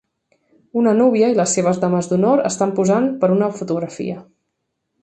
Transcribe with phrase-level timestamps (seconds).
[0.81, 4.19] Una núvia i les seves dames d'honor estan posant per una fotografia.